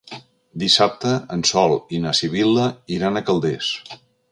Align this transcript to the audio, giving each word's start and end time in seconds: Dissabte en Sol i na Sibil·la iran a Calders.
Dissabte 0.61 1.11
en 1.35 1.43
Sol 1.51 1.77
i 1.97 2.01
na 2.07 2.15
Sibil·la 2.21 2.65
iran 2.99 3.21
a 3.23 3.27
Calders. 3.31 3.71